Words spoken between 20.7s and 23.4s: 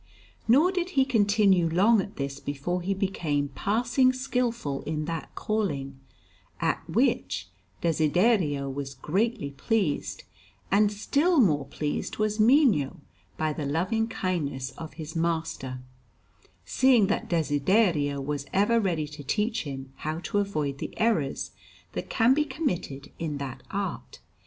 the errors that can be committed in